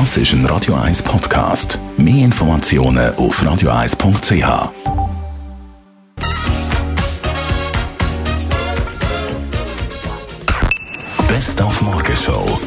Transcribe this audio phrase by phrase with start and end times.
[0.00, 1.78] Das ist ein Radio 1 Podcast.
[1.96, 4.72] Mehr Informationen auf radio1.ch.
[11.28, 12.58] Best auf Morgenshow.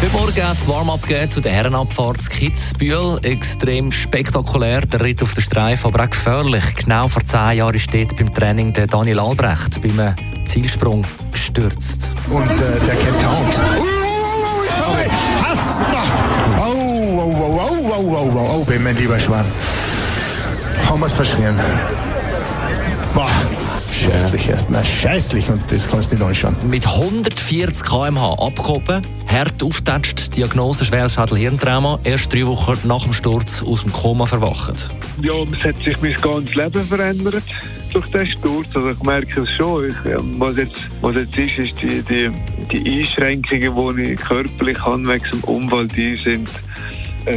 [0.00, 3.18] Heute Morgen hat es Warm-up zu der Herrenabfahrt Kitzbühel.
[3.22, 6.64] Extrem spektakulär, der Ritt auf der Streife, aber auch gefährlich.
[6.76, 12.14] Genau vor zehn Jahren steht beim Training der Daniel Albrecht beim Zielsprung gestürzt.
[12.30, 13.23] Und äh, der kennt
[18.24, 19.44] oh, oh, oh, bin mein lieber Schwan.
[20.88, 21.58] Haben wir es verschrien.
[23.14, 23.30] Boah.
[23.90, 24.70] Scheißlich erst.
[24.70, 26.56] Na, scheißlich und das kannst du nicht anschauen.
[26.68, 33.62] Mit 140 km/h abgehoben, hart aufgetatscht, Diagnose schweres Schädel-Hirntrauma, erst drei Wochen nach dem Sturz
[33.62, 34.90] aus dem Koma verwacht.
[35.22, 37.44] Ja, es hat sich mein ganzes Leben verändert
[37.92, 38.66] durch den Sturz.
[38.74, 39.88] Also ich merke es schon.
[39.88, 39.94] Ich,
[40.38, 42.30] was, jetzt, was jetzt ist, ist die, die,
[42.72, 46.48] die Einschränkungen, die ich körperlich habe wegen dem Unfall, die sind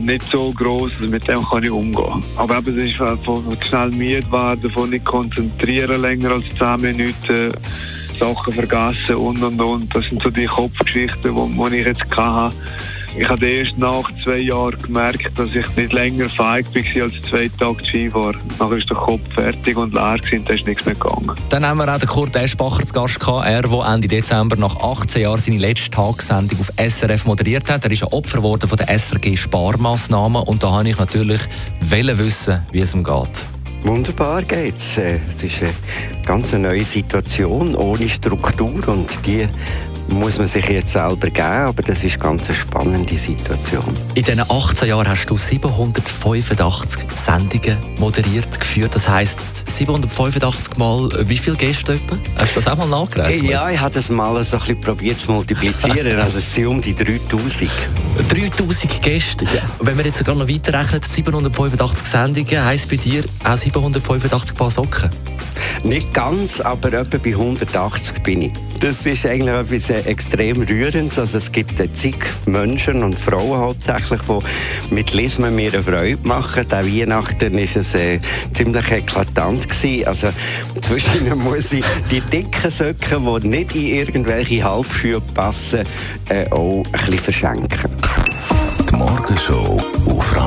[0.00, 2.20] nicht so groß, also mit dem kann ich umgehen.
[2.36, 7.52] Aber eben, es ist von schnell müde werden, von nicht konzentrieren länger als 10 Minuten,
[8.18, 9.94] Sachen vergessen und und und.
[9.94, 12.56] Das sind so die Kopfgeschichten, die ich jetzt hatte.
[13.16, 17.48] Ich habe erst nach zwei Jahren gemerkt, dass ich nicht länger feig war als zwei
[17.48, 18.40] Tage Skifahren.
[18.58, 21.32] Nachher ist der Kopf fertig und leer und da ist nichts mehr gegangen.
[21.48, 23.46] Dann haben wir auch den Kurt Eschbacher zu Gast gehabt.
[23.46, 27.84] Er, der Ende Dezember nach 18 Jahren seine letzte Tagessendung auf SRF moderiert hat.
[27.84, 31.40] Er ist ein Opfer geworden von den SRG-Sparmaßnahmen und da habe ich natürlich
[31.80, 33.46] wissen, wie es ihm geht.
[33.84, 34.96] Wunderbar geht's.
[34.96, 35.70] Äh, es ist eine
[36.26, 39.46] ganz neue Situation ohne Struktur und die
[40.08, 43.94] muss man sich jetzt selber geben, aber das ist ganz eine spannende Situation.
[44.14, 48.94] In diesen 18 Jahren hast du 785 Sendungen moderiert, geführt.
[48.94, 52.16] Das heisst, 785 Mal, wie viele Gäste etwa?
[52.38, 53.50] Hast du das auch mal nachgerechnet?
[53.50, 56.18] Ja, ich habe das mal so ein bisschen probiert zu multiplizieren.
[56.20, 57.70] also es sind um die 3000.
[58.28, 59.44] 3000 Gäste.
[59.44, 59.62] Ja.
[59.80, 65.10] Wenn wir jetzt sogar noch weiterrechnen, 785 Sendungen, heisst bei dir auch 785 Paar Socken?
[65.82, 68.52] Nicht ganz, aber etwa bei 180 bin ich.
[68.80, 71.18] Das ist eigentlich etwas extrem Rührendes.
[71.18, 72.16] Also es gibt zig
[72.46, 76.66] Menschen und Frauen hauptsächlich, die mit Lismen mir eine Freude machen.
[76.66, 78.20] Auch Weihnachten war es äh,
[78.52, 79.68] ziemlich eklatant.
[79.68, 80.06] Gewesen.
[80.06, 80.28] Also
[80.80, 85.84] zwischen muss ich die dicken Söcken, die nicht in irgendwelche Halbschuhe passen,
[86.28, 87.90] äh, auch ein bisschen verschenken.